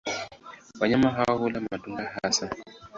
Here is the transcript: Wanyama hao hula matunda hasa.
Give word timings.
Wanyama 0.79 1.09
hao 1.11 1.37
hula 1.37 1.61
matunda 1.71 2.19
hasa. 2.23 2.49